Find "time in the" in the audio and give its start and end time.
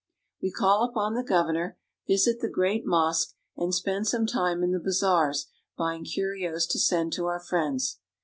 4.25-4.79